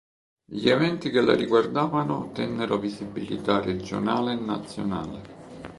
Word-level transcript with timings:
Gli 0.51 0.67
eventi 0.67 1.11
che 1.11 1.21
la 1.21 1.35
riguardavano 1.35 2.17
ottennero 2.21 2.79
visibilità 2.79 3.59
regionale 3.61 4.31
e 4.33 4.35
nazionale. 4.37 5.21